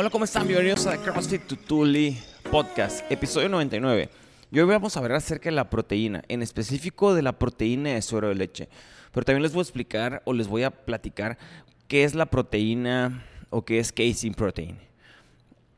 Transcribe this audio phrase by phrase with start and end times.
[0.00, 0.46] Hola, ¿cómo están?
[0.46, 2.16] Bienvenidos a CrossFit Tutuli
[2.52, 4.08] Podcast, episodio 99.
[4.52, 8.02] Y hoy vamos a hablar acerca de la proteína, en específico de la proteína de
[8.02, 8.68] suero de leche.
[9.12, 11.36] Pero también les voy a explicar o les voy a platicar
[11.88, 14.78] qué es la proteína o qué es casein protein.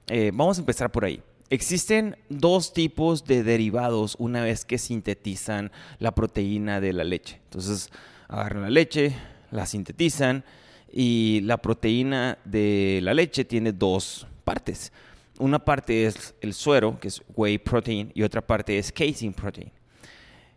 [0.08, 1.22] Eh, vamos a empezar por ahí.
[1.48, 7.40] Existen dos tipos de derivados una vez que sintetizan la proteína de la leche.
[7.44, 7.88] Entonces,
[8.28, 9.16] agarran la leche,
[9.50, 10.44] la sintetizan
[10.92, 14.92] y la proteína de la leche tiene dos partes.
[15.38, 19.70] Una parte es el suero, que es whey protein, y otra parte es casein protein.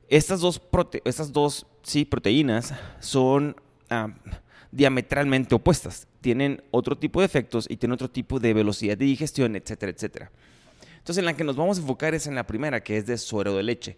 [0.10, 0.62] Estas dos,
[1.06, 3.56] estas dos sí, proteínas son
[3.90, 4.10] ah,
[4.72, 6.08] diametralmente opuestas.
[6.22, 10.32] Tienen otro tipo de efectos y tienen otro tipo de velocidad de digestión, etcétera, etcétera.
[10.98, 13.18] Entonces, en la que nos vamos a enfocar es en la primera, que es de
[13.18, 13.98] suero de leche.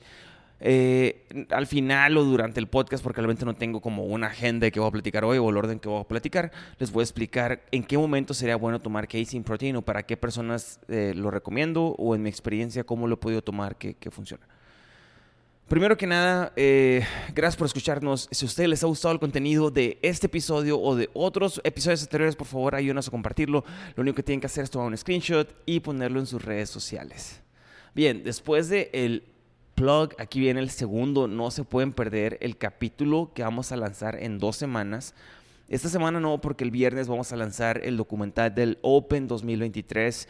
[0.59, 4.79] Eh, al final o durante el podcast, porque realmente no tengo como una agenda que
[4.79, 7.61] voy a platicar hoy o el orden que voy a platicar, les voy a explicar
[7.71, 11.87] en qué momento sería bueno tomar casein protein o para qué personas eh, lo recomiendo
[11.97, 14.47] o en mi experiencia cómo lo he podido tomar que, que funciona.
[15.67, 18.29] Primero que nada, eh, gracias por escucharnos.
[18.31, 22.03] Si a ustedes les ha gustado el contenido de este episodio o de otros episodios
[22.03, 23.63] anteriores, por favor ayúdenos a compartirlo.
[23.95, 26.69] Lo único que tienen que hacer es tomar un screenshot y ponerlo en sus redes
[26.69, 27.41] sociales.
[27.95, 29.23] Bien, después del el
[29.75, 31.27] plug, aquí viene el segundo.
[31.27, 35.13] No se pueden perder el capítulo que vamos a lanzar en dos semanas.
[35.67, 40.27] Esta semana no, porque el viernes vamos a lanzar el documental del Open 2023.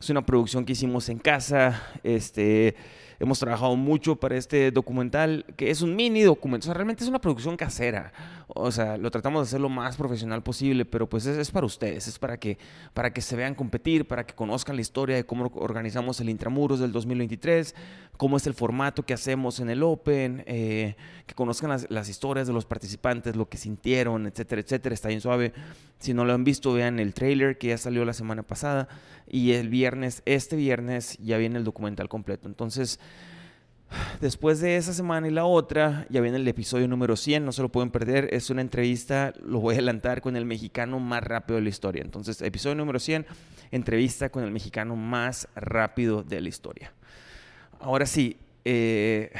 [0.00, 1.82] Es una producción que hicimos en casa.
[2.02, 2.76] Este
[3.18, 6.66] Hemos trabajado mucho para este documental, que es un mini documental.
[6.66, 8.12] O sea, realmente es una producción casera.
[8.48, 12.06] O sea, lo tratamos de hacer lo más profesional posible, pero pues es, para ustedes,
[12.08, 12.58] es para que,
[12.94, 16.78] para que se vean competir, para que conozcan la historia de cómo organizamos el Intramuros
[16.78, 17.74] del 2023,
[18.16, 22.46] cómo es el formato que hacemos en el Open, eh, que conozcan las, las historias
[22.46, 24.94] de los participantes, lo que sintieron, etcétera, etcétera.
[24.94, 25.52] Está bien suave.
[25.98, 28.88] Si no lo han visto, vean el trailer que ya salió la semana pasada.
[29.28, 32.48] Y el viernes, este viernes, ya viene el documental completo.
[32.48, 32.98] Entonces,
[34.20, 37.62] Después de esa semana y la otra, ya viene el episodio número 100, no se
[37.62, 41.56] lo pueden perder, es una entrevista, lo voy a adelantar, con el mexicano más rápido
[41.56, 42.02] de la historia.
[42.02, 43.26] Entonces, episodio número 100,
[43.70, 46.92] entrevista con el mexicano más rápido de la historia.
[47.80, 49.32] Ahora sí, eh,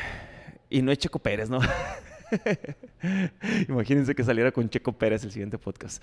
[0.71, 1.61] y no es Checo Pérez, ¿no?
[3.69, 6.03] Imagínense que saliera con Checo Pérez el siguiente podcast.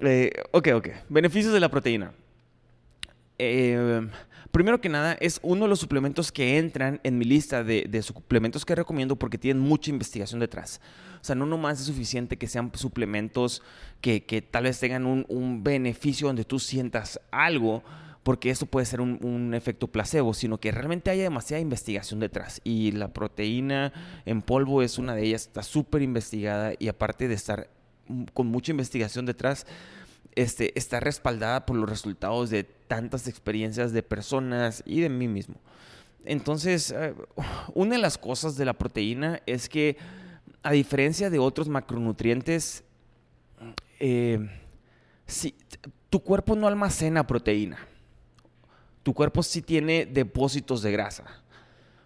[0.00, 0.88] Eh, ok, ok.
[1.08, 2.12] Beneficios de la proteína.
[3.44, 4.08] Eh,
[4.52, 8.64] primero que nada, es uno de los suplementos que entran en mi lista de, suplementos
[8.64, 10.80] que recomiendo porque tienen mucha investigación detrás.
[11.20, 13.62] O sea, no nomás es suficiente que sean suplementos
[14.00, 17.82] que, tal vez tengan un, beneficio donde tú sientas algo,
[18.22, 22.60] porque eso puede ser un, un, efecto placebo, sino que realmente haya demasiada investigación detrás.
[22.62, 23.92] Y la proteína
[24.24, 27.68] en polvo es una de ellas, está súper investigada y aparte de estar
[28.34, 29.66] con mucha investigación detrás,
[30.34, 35.56] este, está respaldada por los resultados de tantas experiencias de personas y de mí mismo.
[36.24, 37.14] Entonces, eh,
[37.74, 39.96] una de las cosas de la proteína es que,
[40.62, 42.84] a diferencia de otros macronutrientes,
[43.98, 44.48] eh,
[45.26, 45.54] si,
[46.10, 47.78] tu cuerpo no almacena proteína.
[49.02, 51.24] Tu cuerpo sí tiene depósitos de grasa.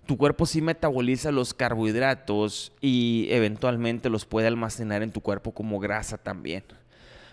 [0.06, 5.80] Tu cuerpo sí metaboliza los carbohidratos y eventualmente los puede almacenar en tu cuerpo como
[5.80, 6.62] grasa también.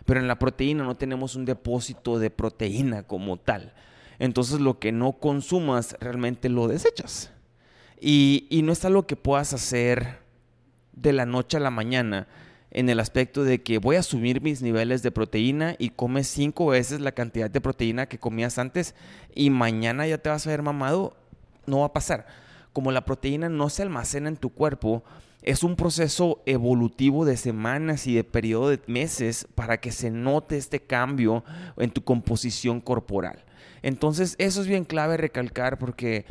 [0.05, 3.73] Pero en la proteína no tenemos un depósito de proteína como tal.
[4.19, 7.31] Entonces lo que no consumas realmente lo desechas.
[7.99, 10.19] Y, no es algo que puedas hacer
[10.91, 12.27] de la noche a la mañana
[12.69, 16.67] en el aspecto de que voy a subir mis niveles de proteína y comes cinco
[16.67, 18.93] veces la cantidad de proteína que comías antes
[19.33, 21.15] y mañana ya te vas a ver mamado.
[21.65, 22.27] No va a pasar.
[22.73, 25.03] Como la proteína no se almacena en tu cuerpo,
[25.43, 30.57] es un proceso evolutivo de semanas y de periodo de meses para que se note
[30.57, 31.43] este cambio
[31.77, 33.43] en tu composición corporal.
[33.81, 36.25] Entonces, eso es bien clave recalcar porque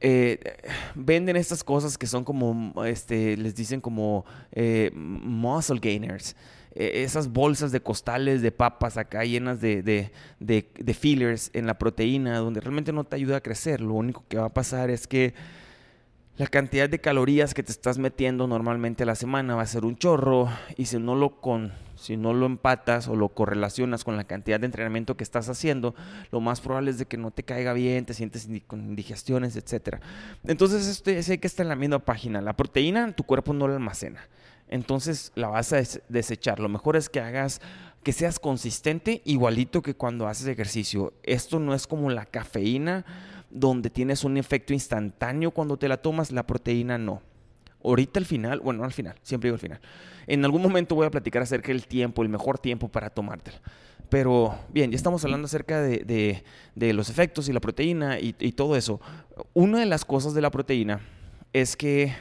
[0.00, 0.40] eh,
[0.96, 6.34] venden estas cosas que son como, este, les dicen como eh, muscle gainers.
[6.74, 10.10] E, esas bolsas de costales de papas acá llenas de,
[10.40, 13.80] de fillers en la proteína, donde realmente no te ayuda a crecer.
[13.80, 15.34] Lo único que va a pasar es que
[16.38, 19.84] la cantidad de calorías que te estás metiendo normalmente a la semana va a ser
[19.84, 24.16] un chorro y si no lo con si no lo empatas o lo correlacionas con
[24.16, 25.94] la cantidad de entrenamiento que estás haciendo,
[26.32, 29.98] lo más probable es de que no te caiga bien, te sientes con indigestiones, etc.
[30.42, 32.40] Entonces, esto hay que estar en la misma página.
[32.40, 34.26] La proteína tu cuerpo no la almacena.
[34.68, 36.58] Entonces, la vas a desechar.
[36.58, 37.60] Lo mejor es que hagas
[38.02, 41.12] que seas consistente igualito que cuando haces ejercicio.
[41.22, 43.04] Esto no es como la cafeína
[43.52, 47.22] donde tienes un efecto instantáneo cuando te la tomas, la proteína no.
[47.84, 49.80] Ahorita al final, bueno, no al final, siempre digo al final.
[50.26, 53.60] En algún momento voy a platicar acerca del tiempo, el mejor tiempo para tomártela.
[54.08, 56.42] pero bien, ya estamos hablando acerca de,
[56.74, 59.00] los efectos y la proteína y, todo eso.
[59.54, 61.00] Una de las cosas de la proteína
[61.52, 62.14] es que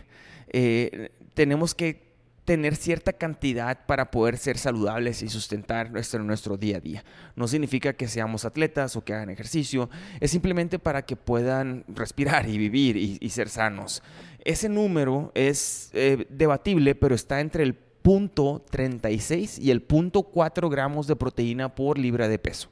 [0.48, 2.11] eh, tenemos que
[2.46, 7.04] tener cierta cantidad para poder ser saludables y sustentar nuestro, nuestro día a día.
[7.36, 9.90] No significa que seamos atletas o que hagan ejercicio,
[10.20, 14.02] es simplemente para que puedan respirar y vivir y, ser sanos.
[14.44, 20.70] Ese número es eh, debatible, pero está entre el punto 36 y el punto 4
[20.70, 22.70] gramos de proteína por libra de peso.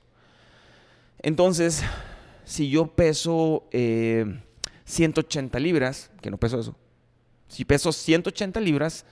[1.21, 1.83] Entonces,
[2.43, 6.75] si yo peso 180 eh, libras, que no peso eso,
[7.47, 9.05] si peso 180 libras,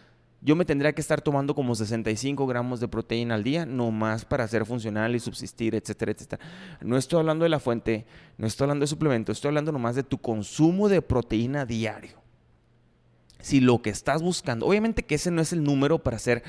[0.48, 4.24] yo me tendría que estar tomando como 65 gramos de proteína al día, no más
[4.24, 6.42] para ser funcional y subsistir, etcétera, etcétera.
[6.80, 8.06] No estoy hablando de la fuente,
[8.38, 12.22] no estoy hablando de suplemento, estoy hablando nomás de tu consumo de proteína diario.
[13.42, 16.44] Si lo que estás buscando, obviamente que ese no es el número para ser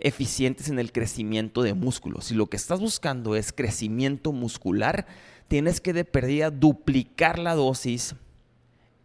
[0.00, 2.22] eficientes en el crecimiento de músculo.
[2.22, 5.06] Si lo que estás buscando es crecimiento muscular,
[5.46, 8.16] tienes que de perdida duplicar la dosis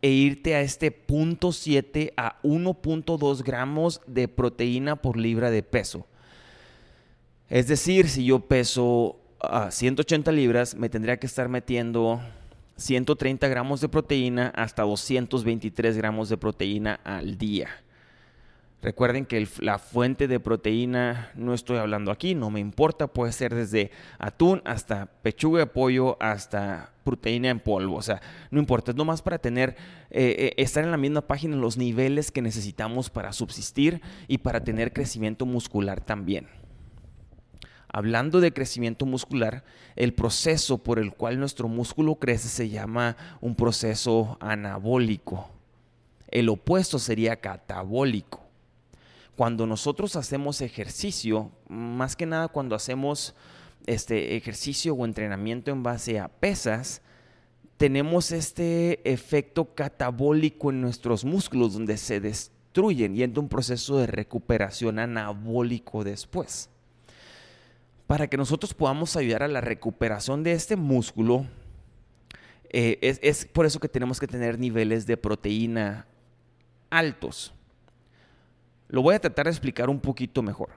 [0.01, 6.05] e irte a este punto 7 a 1.2 gramos de proteína por libra de peso.
[7.49, 12.21] Es decir, si yo peso a 180 libras, me tendría que estar metiendo
[12.77, 17.69] 130 gramos de proteína hasta 223 gramos de proteína al día.
[18.81, 23.53] Recuerden que la fuente de proteína, no estoy hablando aquí, no me importa, puede ser
[23.53, 28.97] desde atún hasta pechuga de pollo hasta proteína en polvo, o sea, no importa, es
[28.97, 29.75] nomás para tener,
[30.09, 34.63] eh, eh, estar en la misma página los niveles que necesitamos para subsistir y para
[34.63, 36.47] tener crecimiento muscular también.
[37.87, 39.63] Hablando de crecimiento muscular,
[39.95, 45.51] el proceso por el cual nuestro músculo crece se llama un proceso anabólico.
[46.29, 48.50] El opuesto sería catabólico
[49.41, 53.33] cuando nosotros hacemos ejercicio, más que nada cuando hacemos
[53.87, 57.01] este ejercicio o entrenamiento en base a pesas,
[57.77, 64.05] tenemos este efecto catabólico en nuestros músculos donde se destruyen y entra un proceso de
[64.05, 66.69] recuperación anabólico después.
[68.05, 71.47] Para que nosotros podamos ayudar a la recuperación de este músculo,
[72.69, 76.05] eh, es, es por eso que tenemos que tener niveles de proteína
[76.91, 77.55] altos.
[78.91, 80.69] Lo voy a tratar de explicar un poquito mejor.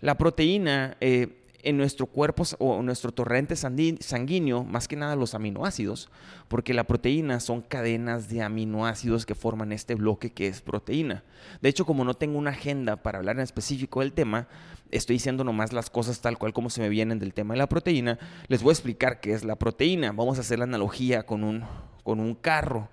[0.00, 5.34] La proteína eh, en nuestro cuerpo o en nuestro torrente sanguíneo, más que nada los
[5.34, 6.10] aminoácidos,
[6.48, 11.24] porque la proteína son cadenas de aminoácidos que forman este bloque que es proteína.
[11.60, 14.48] De hecho, como no tengo una agenda para hablar en específico del tema,
[14.90, 17.68] estoy diciendo nomás las cosas tal cual como se me vienen del tema de la
[17.68, 18.18] proteína,
[18.48, 20.12] les voy a explicar qué es la proteína.
[20.12, 21.64] Vamos a hacer la analogía con un,
[22.02, 22.88] con un carro.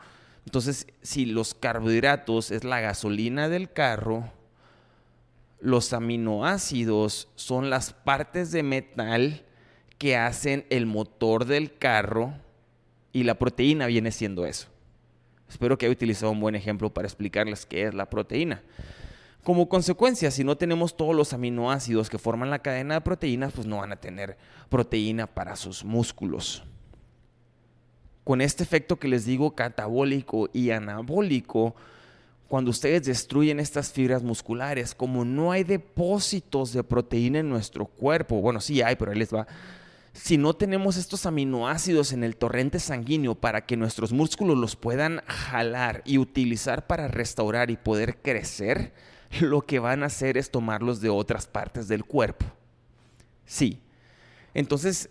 [0.46, 4.32] Entonces, si los carbohidratos es la gasolina del carro,
[5.60, 9.46] los aminoácidos son las partes de metal
[9.98, 12.34] que hacen el motor del carro
[13.14, 14.68] y la proteína viene siendo eso.
[15.48, 18.64] Espero que haya utilizado un buen ejemplo para explicarles qué es la proteína.
[19.44, 23.68] Como consecuencia, si no tenemos todos los aminoácidos que forman la cadena de proteínas, pues
[23.68, 24.38] no van a tener
[24.70, 26.64] proteína para sus músculos
[28.24, 31.76] con este efecto que les digo catabólico y anabólico,
[32.48, 38.42] cuando ustedes destruyen estas fibras musculares, como no hay depósitos de proteína en nuestro cuerpo,
[38.42, 39.48] bueno, sí hay, pero ahí les va.
[40.14, 45.22] Si no tenemos estos aminoácidos en el torrente sanguíneo para que nuestros músculos los puedan
[45.26, 48.94] jalar y utilizar para restaurar y poder crecer,
[49.40, 52.46] lo que van a hacer es tomarlos de otras partes del cuerpo.
[53.46, 53.80] Sí.
[54.54, 55.10] Entonces,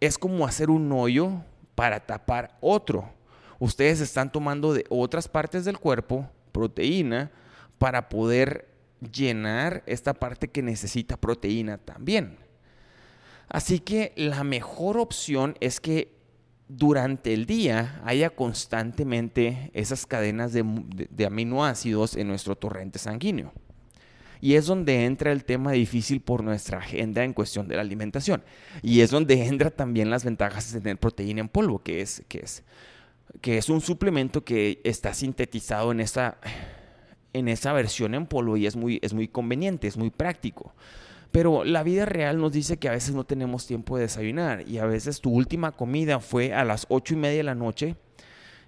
[0.00, 1.42] es como hacer un hoyo
[1.74, 3.10] para tapar otro.
[3.58, 7.30] Ustedes están tomando de otras partes del cuerpo proteína
[7.78, 8.68] para poder
[9.12, 12.38] llenar esta parte que necesita proteína también.
[13.48, 16.16] Así que la mejor opción es que
[16.68, 23.52] durante el día haya constantemente esas cadenas de, aminoácidos en nuestro torrente sanguíneo.
[24.42, 28.42] Y es donde entra el tema difícil por nuestra agenda en cuestión de la alimentación.
[28.82, 32.40] Y es donde entra también las ventajas de tener proteína en polvo, que es, que
[32.40, 32.64] es,
[33.40, 36.38] que es un suplemento que está sintetizado en esa,
[37.32, 40.74] en esa versión en polvo y es muy, es muy conveniente, es muy práctico.
[41.30, 44.78] Pero la vida real nos dice que a veces no tenemos tiempo de desayunar y
[44.78, 47.94] a veces tu última comida fue a las ocho y media de la noche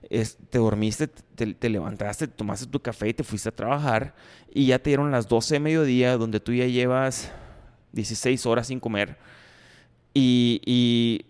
[0.08, 4.14] te dormiste, te, levantaste, tomaste tu café y te fuiste a trabajar
[4.52, 7.30] y ya te dieron las 12 de mediodía donde tú ya llevas
[7.92, 9.16] 16 horas sin comer
[10.12, 11.26] y, y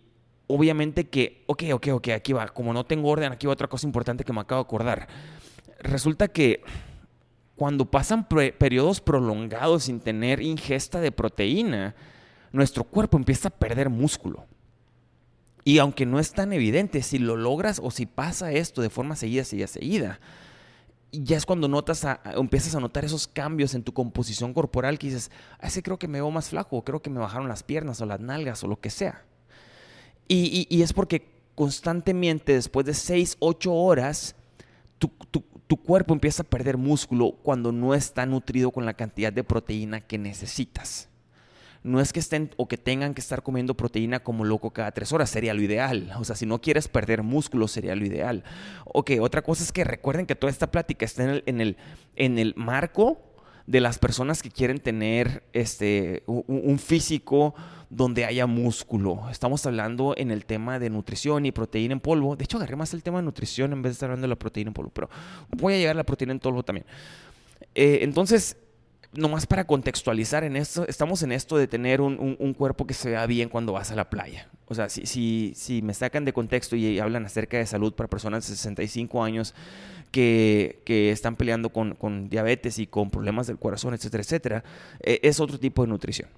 [0.46, 3.86] obviamente que, ok, ok, ok, aquí va, como no tengo orden, aquí va otra cosa
[3.86, 5.08] importante que me acabo de acordar.
[5.80, 6.62] Resulta que
[7.56, 11.94] cuando pasan periodos prolongados sin tener ingesta de proteína,
[12.52, 14.46] nuestro cuerpo empieza a perder músculo.
[15.64, 19.16] Y aunque no es tan evidente, si lo logras o si pasa esto de forma
[19.16, 20.20] seguida, seguida, seguida,
[21.10, 22.06] ya es cuando notas
[22.36, 26.08] empiezas a notar esos cambios en tu composición corporal que dices, ah, ese creo que
[26.08, 28.78] me veo más flaco, creo que me bajaron las piernas o las nalgas o lo
[28.78, 29.24] que sea.
[30.28, 34.34] Y, es porque constantemente, después de 6, 8 horas,
[34.98, 40.00] tu cuerpo empieza a perder músculo cuando no está nutrido con la cantidad de proteína
[40.00, 41.08] que necesitas.
[41.84, 45.12] No es que estén o que tengan que estar comiendo proteína como loco cada tres
[45.12, 46.12] horas, sería lo ideal.
[46.18, 48.42] O sea, si no quieres perder músculo, sería lo ideal.
[48.86, 51.76] Ok, otra cosa es que recuerden que toda esta plática está en el, en el,
[52.16, 53.20] en el marco
[53.66, 57.54] de las personas que quieren tener este, un, físico
[57.88, 59.28] donde haya músculo.
[59.30, 62.36] Estamos hablando en el tema de nutrición y proteína en polvo.
[62.36, 64.38] De hecho, agarré más el tema de nutrición en vez de estar hablando de la
[64.38, 65.08] proteína en polvo, pero
[65.50, 66.86] voy a llegar a la proteína en polvo también.
[67.74, 68.56] Eh, entonces,
[69.16, 73.26] nomás para contextualizar en esto, estamos en esto de tener un, cuerpo que se vea
[73.26, 74.48] bien cuando vas a la playa.
[74.66, 78.08] O sea, si, si, si me sacan de contexto y hablan acerca de salud para
[78.08, 79.54] personas de 65 años
[80.10, 84.64] que, que están peleando con, con, diabetes y con problemas del corazón, etcétera, etcétera,
[85.00, 86.28] eh, es otro tipo de nutrición.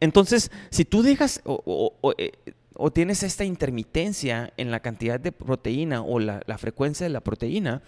[0.00, 2.32] Entonces, si tú dejas o, eh,
[2.74, 7.20] o, tienes esta intermitencia en la cantidad de proteína o la, la frecuencia de la
[7.20, 7.82] proteína,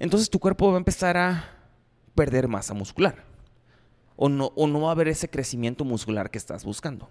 [0.00, 1.53] entonces tu cuerpo va a empezar a
[2.14, 3.24] perder masa muscular.
[4.16, 7.10] O no, o no va a haber ese crecimiento muscular que estás buscando.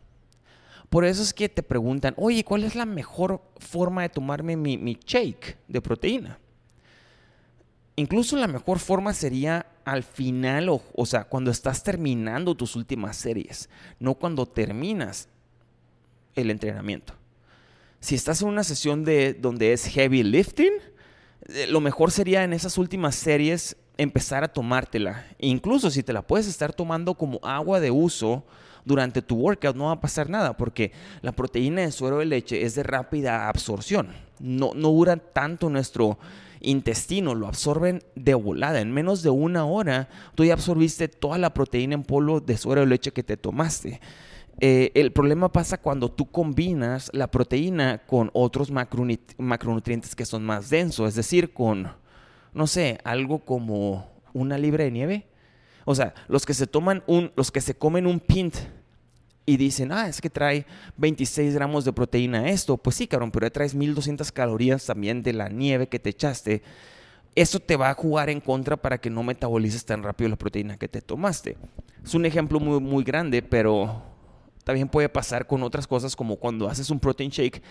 [0.89, 4.77] Por eso es que te preguntan, oye, ¿cuál es la mejor forma de tomarme mi,
[4.77, 6.39] mi shake de proteína?
[7.95, 13.17] Incluso la mejor forma sería al final, o, o, sea, cuando estás terminando tus últimas
[13.17, 13.69] series,
[13.99, 15.27] no cuando terminas
[16.35, 17.13] el entrenamiento.
[17.99, 20.73] Si estás en una sesión de, donde es heavy lifting,
[21.47, 25.25] eh, lo mejor sería en esas últimas series empezar a tomártela.
[25.39, 28.43] Incluso si te la puedes estar tomando como agua de uso
[28.85, 32.63] durante tu workout, no va a pasar nada porque la proteína de suero de leche
[32.63, 34.09] es de rápida absorción.
[34.39, 36.17] No, no dura tanto nuestro
[36.59, 38.81] intestino, lo absorben de volada.
[38.81, 42.81] En menos de una hora, tú ya absorbiste toda la proteína en polvo de suero
[42.81, 44.01] de leche que te tomaste.
[44.59, 50.69] Eh, el problema pasa cuando tú combinas la proteína con otros macronutrientes que son más
[50.69, 51.91] densos, es decir, con
[52.53, 55.27] no sé, algo como una libra de nieve.
[55.85, 58.55] O sea, los que se toman un, los que se comen un pint
[59.45, 60.65] y dicen, ah, es que trae
[60.97, 62.77] 26 gramos de proteína esto.
[62.77, 66.63] Pues sí, cabrón, pero traes 1200 calorías también de la nieve que te echaste.
[67.35, 70.77] Eso te va a jugar en contra para que no metabolices tan rápido la proteína
[70.77, 71.57] que te tomaste.
[72.03, 74.03] Es un ejemplo muy, muy grande, pero
[74.63, 77.61] también puede pasar con otras cosas como cuando haces un protein shake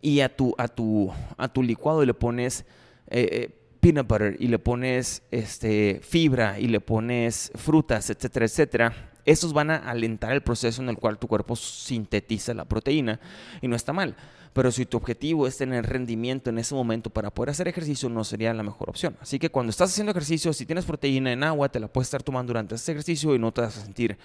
[0.00, 2.64] y a tu, a tu, a tu licuado le pones
[3.08, 9.10] eh, eh, peanut butter y le pones este, fibra y le pones frutas, etcétera, etcétera,
[9.24, 13.20] esos van a alentar el proceso en el cual tu cuerpo sintetiza la proteína
[13.60, 14.16] y no está mal.
[14.54, 18.24] Pero si tu objetivo es tener rendimiento en ese momento para poder hacer ejercicio, no
[18.24, 19.16] sería la mejor opción.
[19.20, 22.22] Así que cuando estás haciendo ejercicio, si tienes proteína en agua, te la puedes estar
[22.22, 24.16] tomando durante ese ejercicio y no te vas a sentir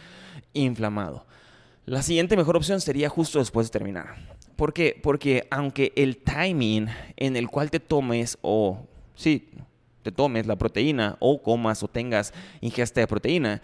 [0.53, 1.25] inflamado.
[1.85, 4.15] La siguiente mejor opción sería justo después de terminar.
[4.55, 4.97] ¿Por qué?
[5.03, 9.49] Porque aunque el timing en el cual te tomes o sí,
[10.01, 13.61] te tomes la proteína o comas o tengas ingesta de proteína,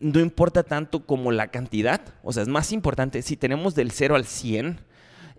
[0.00, 4.16] no importa tanto como la cantidad, o sea, es más importante, si tenemos del 0
[4.16, 4.80] al 100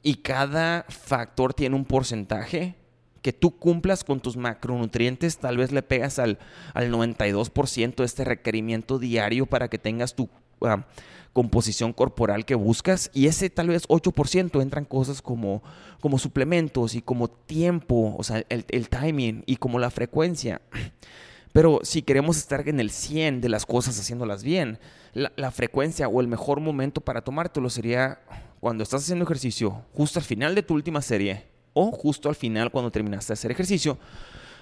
[0.01, 2.75] y cada factor tiene un porcentaje,
[3.21, 6.39] que tú cumplas con tus macronutrientes, tal vez le pegas al,
[6.73, 10.29] al 92% de este requerimiento diario para que tengas tu
[10.61, 10.85] ah,
[11.33, 15.63] composición corporal que buscas y ese tal vez 8% entran cosas como,
[16.01, 20.61] como suplementos y como tiempo, o sea, el, el timing y como la frecuencia.
[21.51, 24.79] Pero si queremos estar en el 100 de las cosas haciéndolas bien,
[25.13, 28.19] la, la, frecuencia o el mejor momento para tomártelo sería
[28.59, 32.71] cuando estás haciendo ejercicio, justo al final de tu última serie o justo al final
[32.71, 33.97] cuando terminaste de hacer ejercicio,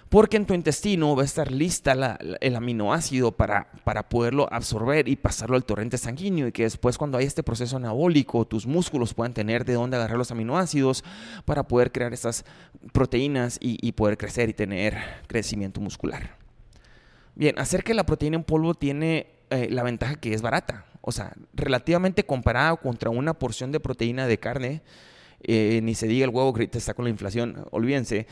[0.09, 5.17] porque en tu intestino va a estar lista el aminoácido para, para poderlo absorber y
[5.17, 9.33] pasarlo al torrente sanguíneo y que después cuando hay este proceso anabólico tus músculos puedan
[9.33, 11.03] tener de dónde agarrar los aminoácidos
[11.45, 12.45] para poder crear estas
[12.93, 14.97] proteínas y, poder crecer y tener
[15.27, 16.37] crecimiento muscular.
[17.35, 21.11] Bien, acerca de la proteína en polvo tiene eh, la ventaja que es barata, o
[21.11, 24.81] sea, relativamente comparada contra una porción de proteína de carne,
[25.41, 28.27] eh, ni se diga el huevo que está con la inflación, olvídense,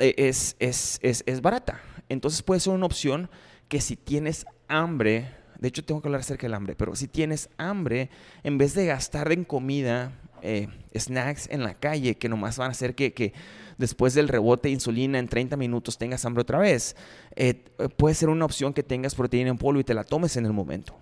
[0.00, 1.80] es, es, es, es, barata.
[2.08, 3.30] Entonces puede ser una opción
[3.68, 7.48] que si tienes hambre, de hecho tengo que hablar acerca del hambre, pero si tienes
[7.58, 8.10] hambre,
[8.42, 12.70] en vez de gastar en comida, eh, snacks en la calle que nomás van a
[12.72, 13.32] hacer que, que,
[13.80, 16.96] después del rebote de insulina en 30 minutos tengas hambre otra vez,
[17.34, 17.54] eh,
[17.96, 20.52] puede ser una opción que tengas proteína en polvo y te la tomes en el
[20.52, 20.96] momento.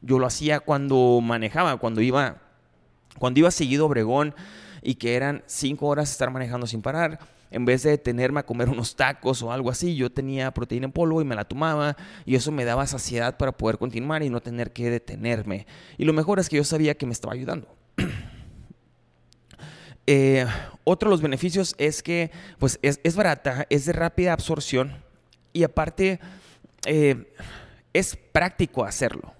[0.00, 2.40] Yo lo hacía cuando manejaba, cuando iba,
[3.18, 4.34] cuando iba seguido a Obregón
[4.82, 7.18] y que eran cinco horas estar manejando sin parar.
[7.54, 10.92] En vez de detenerme a comer unos tacos o algo así, yo tenía proteína en
[10.92, 14.40] polvo y me la tomaba y eso me daba saciedad para poder continuar y no
[14.40, 15.68] tener que detenerme.
[15.96, 17.68] Y lo mejor es que yo sabía que me estaba ayudando.
[20.06, 20.44] Eh,
[20.84, 25.02] otro de los beneficios es que pues, es, barata, es de rápida absorción
[25.54, 26.20] y aparte
[26.84, 27.32] eh,
[27.94, 29.32] es práctico hacerlo.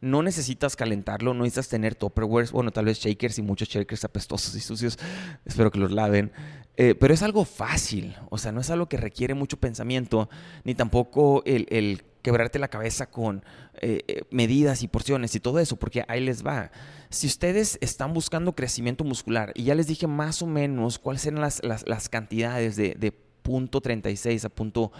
[0.00, 4.54] No necesitas calentarlo, no necesitas tener tupperwares, bueno, tal vez shakers y muchos shakers apestosos
[4.54, 4.98] y sucios,
[5.44, 6.30] espero que los laven.
[6.76, 10.28] Eh, pero es algo fácil, o sea, no es algo que requiere mucho pensamiento,
[10.64, 13.44] ni tampoco el, quebrarte la cabeza con
[13.80, 16.72] eh, eh, medidas y porciones y todo eso, porque ahí les va.
[17.10, 21.40] Si ustedes están buscando crecimiento muscular, y ya les dije más o menos cuáles eran
[21.40, 24.90] las, las, cantidades de, de punto 36 a punto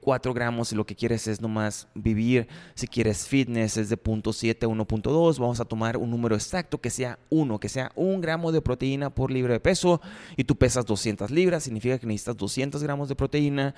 [0.00, 2.48] 4 gramos si lo que quieres es nomás vivir.
[2.74, 5.38] Si quieres fitness es de 0.7 a 1.2.
[5.38, 9.10] Vamos a tomar un número exacto que sea 1, que sea un gramo de proteína
[9.10, 10.00] por libra de peso.
[10.36, 13.74] Y tú pesas 200 libras, significa que necesitas 200 gramos de proteína.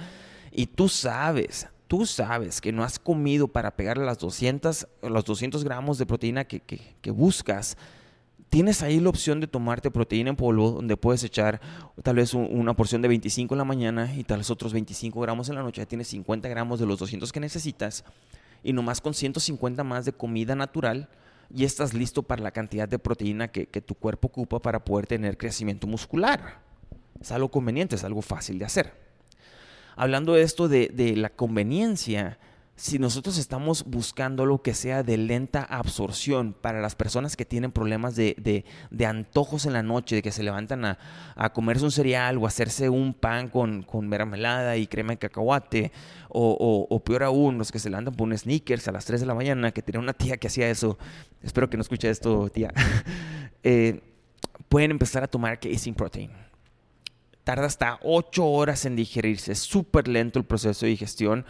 [0.50, 5.64] Y tú sabes, tú sabes que no has comido para pegarle las 200, los 200
[5.64, 7.76] gramos de proteína que, que buscas
[8.52, 11.58] tienes ahí la opción de tomarte proteína en polvo, donde puedes echar
[12.02, 15.48] tal vez una porción de 25 en la mañana y tal vez otros 25 gramos
[15.48, 15.80] en la noche.
[15.80, 18.04] Ya tienes 50 gramos de los 200 que necesitas
[18.62, 21.08] y nomás con 150 más de comida natural
[21.48, 25.38] y estás listo para la cantidad de proteína que, tu cuerpo ocupa para poder tener
[25.38, 26.58] crecimiento muscular.
[27.22, 28.92] Es algo conveniente, es algo fácil de hacer.
[29.96, 32.38] Hablando de esto de, de la conveniencia,
[32.82, 37.70] si nosotros estamos buscando lo que sea de lenta absorción para las personas que tienen
[37.70, 38.64] problemas de,
[39.06, 43.14] antojos en la noche, de que se levantan a, comerse un cereal o hacerse un
[43.14, 45.92] pan con, con mermelada y crema de cacahuate,
[46.28, 49.34] o, peor aún, los que se levantan por un sneakers a las 3 de la
[49.36, 50.98] mañana, que tenía una tía que hacía eso,
[51.40, 52.74] espero que no escuche esto, tía,
[53.62, 54.00] eh,
[54.68, 56.32] pueden empezar a tomar casein protein
[57.44, 61.44] tarda hasta 8 horas en digerirse, es súper lento el proceso de digestión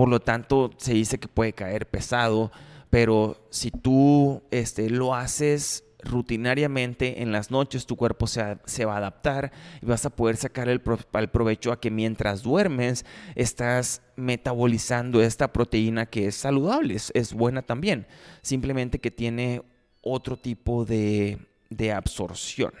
[0.00, 2.50] por lo tanto se dice que puede caer pesado,
[2.88, 8.94] pero si tú este, lo haces rutinariamente en las noches tu cuerpo se, se, va
[8.94, 15.20] a adaptar y vas a poder sacar el, provecho a que mientras duermes estás metabolizando
[15.20, 18.06] esta proteína que es saludable, es, buena también,
[18.40, 19.60] simplemente que tiene
[20.00, 21.36] otro tipo de,
[21.68, 22.72] de absorción.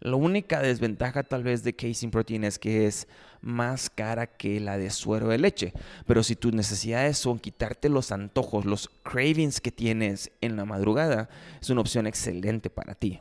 [0.00, 3.06] La única desventaja tal vez de casein protein es que es
[3.42, 5.74] más cara que la de suero de leche.
[6.06, 11.28] Pero si tus necesidades son quitarte los antojos, los cravings que tienes en la madrugada,
[11.60, 13.20] es una opción excelente para ti.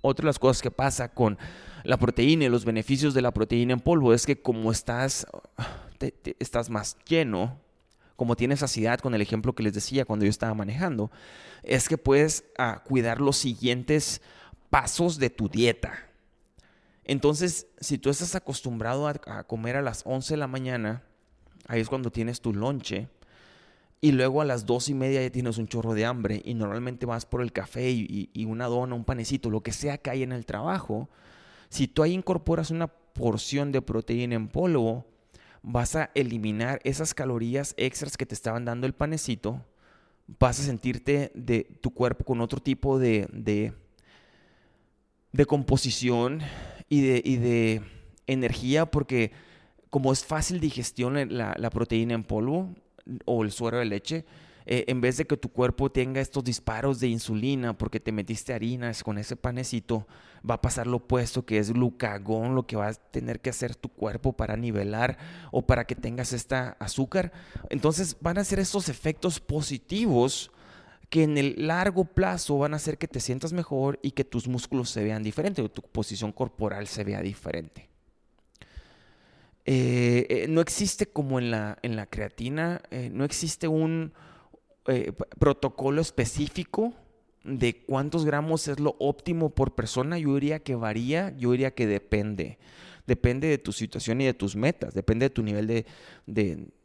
[0.00, 1.36] Otra de las cosas que pasa con
[1.82, 5.26] la proteína y los beneficios de la proteína en polvo es que como estás,
[6.38, 7.58] estás más lleno,
[8.14, 11.10] como tienes saciedad con el ejemplo que les decía cuando yo estaba manejando,
[11.64, 14.20] es que puedes ah, cuidar los siguientes
[14.70, 16.08] pasos de tu dieta.
[17.04, 21.02] Entonces, si tú estás acostumbrado a, comer a las 11 de la mañana,
[21.66, 23.08] ahí es cuando tienes tu lonche,
[24.00, 27.06] y luego a las dos y media ya tienes un chorro de hambre y normalmente
[27.06, 30.32] vas por el café y, una dona, un panecito, lo que sea que hay en
[30.32, 31.08] el trabajo,
[31.68, 35.06] si tú ahí incorporas una porción de proteína en polvo,
[35.62, 39.64] vas a eliminar esas calorías extras que te estaban dando el panecito,
[40.38, 43.26] vas a sentirte de tu cuerpo con otro tipo de
[45.46, 46.40] composición
[46.88, 47.82] y de, de
[48.26, 49.32] energía porque
[49.90, 52.74] como es fácil digestión la, la proteína en polvo
[53.24, 54.24] o el suero de leche,
[54.70, 58.52] eh, en vez de que tu cuerpo tenga estos disparos de insulina porque te metiste
[58.52, 60.06] harinas con ese panecito,
[60.48, 63.74] va a pasar lo opuesto, que es glucagón, lo que va a tener que hacer
[63.74, 65.16] tu cuerpo para nivelar
[65.52, 67.32] o para que tengas esta azúcar.
[67.70, 70.50] Entonces van a ser estos efectos positivos
[71.10, 74.46] que en el largo plazo van a hacer que te sientas mejor y que tus
[74.46, 77.88] músculos se vean diferentes o tu posición corporal se vea diferente.
[79.64, 84.12] Eh, eh, no existe como en la, en la creatina, eh, no existe un
[85.38, 86.94] protocolo específico
[87.44, 90.18] de cuántos gramos es lo óptimo por persona.
[90.18, 92.58] Yo diría que varía, yo diría que depende.
[93.06, 95.84] Depende de tu situación y de tus metas, depende de tu nivel de,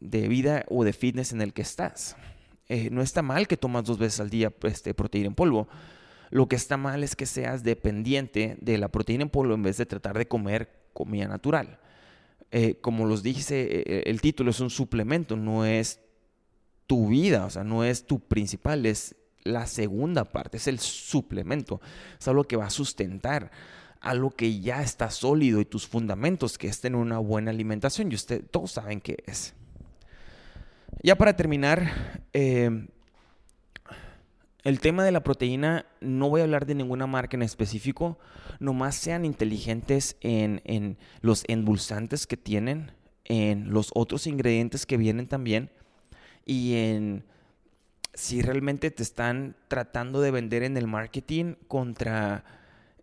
[0.00, 2.14] de vida o de fitness en el que estás.
[2.74, 5.68] Eh, no está mal que tomas dos veces al día este, proteína en polvo.
[6.30, 9.76] Lo que está mal es que seas dependiente de la proteína en polvo en vez
[9.76, 11.78] de tratar de comer comida natural.
[12.50, 16.00] Eh, como los dije, eh, el título es un suplemento, no es
[16.88, 21.80] tu vida, o sea, no es tu principal, es la segunda parte, es el suplemento,
[22.18, 23.52] es algo que va a sustentar
[24.00, 28.10] algo que ya está sólido y tus fundamentos, que estén en una buena alimentación.
[28.10, 29.54] Y ustedes todos saben qué es.
[31.02, 32.86] Ya para terminar, eh,
[34.64, 38.18] El tema de la proteína, no voy a hablar de ninguna marca en específico,
[38.60, 42.90] nomás sean inteligentes en, en los endulzantes que tienen,
[43.24, 45.70] en los otros ingredientes que vienen también
[46.46, 47.24] y en
[48.14, 52.44] si realmente te están tratando de vender en el marketing contra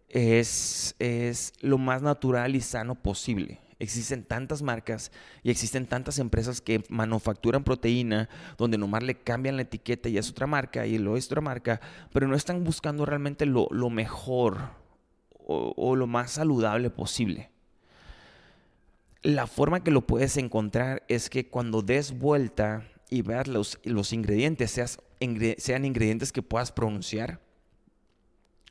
[0.10, 3.60] es, es lo más natural y sano posible.
[3.82, 9.64] Existen tantas marcas y existen tantas empresas que manufacturan proteína donde nomás le cambian la
[9.64, 11.82] etiqueta y es otra marca y lo es otra marca,
[12.14, 14.70] pero no están buscando realmente lo, mejor
[15.32, 17.50] o, lo más saludable posible.
[19.24, 24.14] La forma que lo puedes encontrar es que cuando des vuelta y veas los, los
[24.14, 24.80] ingredientes,
[25.58, 27.42] sean ingredientes que puedas pronunciar.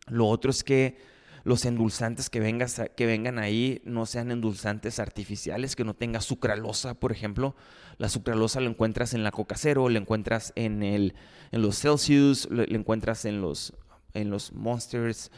[0.07, 0.99] Lo otro es que
[1.45, 6.95] los endulzantes que, vengas que vengan ahí no sean endulzantes artificiales, que no tenga sucralosa,
[6.95, 7.55] por ejemplo.
[7.99, 11.15] La sucralosa la encuentras en la Coca Cero, la encuentras en, el,
[11.53, 13.75] en los Celsius, la encuentras en los,
[14.15, 15.31] en los Monsters.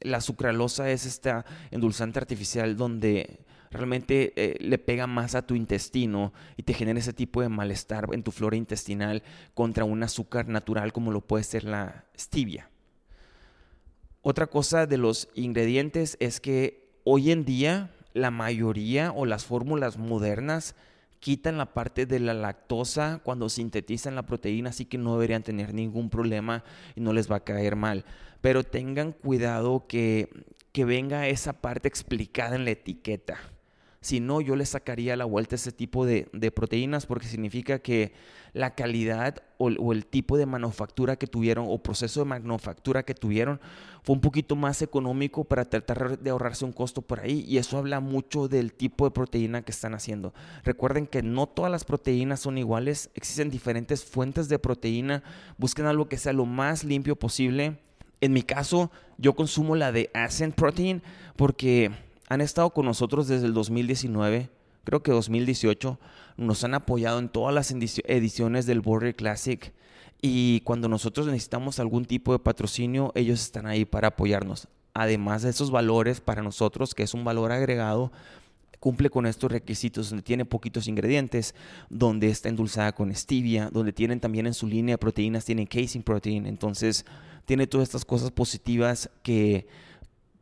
[0.00, 6.32] la sucralosa es esta endulzante artificial donde realmente eh, le pega más a tu intestino
[6.56, 9.22] y te genera ese tipo de malestar en tu flora intestinal
[9.54, 12.70] contra un azúcar natural como lo puede ser la stevia.
[14.28, 19.98] Otra cosa de los ingredientes es que hoy en día la mayoría o las fórmulas
[19.98, 20.74] modernas
[21.20, 25.72] quitan la parte de la lactosa cuando sintetizan la proteína, así que no deberían tener
[25.72, 26.64] ningún problema
[26.96, 28.04] y no les va a caer mal.
[28.40, 30.28] Pero tengan cuidado que,
[30.72, 33.38] que venga esa parte explicada en la etiqueta.
[34.06, 38.12] Si no, yo le sacaría la vuelta ese tipo de, proteínas porque significa que
[38.52, 43.60] la calidad o, el tipo de manufactura que tuvieron o proceso de manufactura que tuvieron
[44.04, 47.78] fue un poquito más económico para tratar de ahorrarse un costo por ahí y eso
[47.78, 50.32] habla mucho del tipo de proteína que están haciendo.
[50.62, 55.24] Recuerden que no todas las proteínas son iguales, existen diferentes fuentes de proteína,
[55.58, 57.80] busquen algo que sea lo más limpio posible.
[58.20, 61.02] En mi caso, yo consumo la de Ascent Protein
[61.34, 64.50] porque han estado con nosotros desde el 2019,
[64.84, 65.98] creo que 2018,
[66.36, 69.72] nos han apoyado en todas las ediciones del Border Classic
[70.20, 74.68] y cuando nosotros necesitamos algún tipo de patrocinio, ellos están ahí para apoyarnos.
[74.94, 78.10] Además de esos valores para nosotros, que es un valor agregado,
[78.80, 81.54] cumple con estos requisitos, donde tiene poquitos ingredientes,
[81.90, 86.46] donde está endulzada con stevia, donde tienen también en su línea proteínas, tienen casing protein,
[86.46, 87.04] entonces
[87.44, 89.66] tiene todas estas cosas positivas que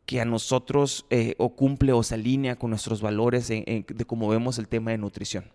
[0.05, 4.59] que a nosotros eh, o cumple o se alinea con nuestros valores de cómo vemos
[4.59, 5.45] el tema de nutrición.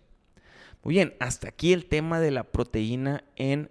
[0.83, 3.69] Muy bien, hasta aquí el tema de la proteína en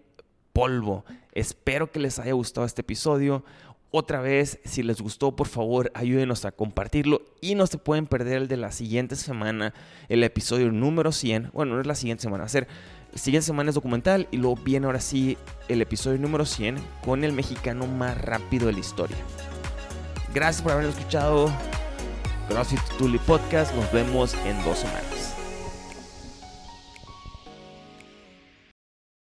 [0.53, 1.05] polvo.
[1.33, 3.45] Espero que les haya gustado este episodio.
[3.91, 8.43] Otra vez, si les gustó, por favor, ayúdenos a compartirlo y no se pueden perder
[8.43, 9.75] el de la siguiente semana,
[10.09, 11.51] el episodio número 100.
[11.53, 12.67] Bueno, no es la siguiente semana, va
[13.13, 17.25] la siguiente semana es documental y luego viene ahora sí el episodio número 100 con
[17.25, 19.17] el mexicano más rápido de la historia.
[20.33, 21.51] Gracias por haber escuchado
[22.49, 23.75] CrossFit Tuli Podcast.
[23.75, 25.30] Nos vemos en dos semanas.